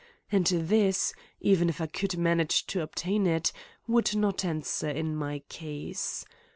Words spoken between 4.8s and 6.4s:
in my case.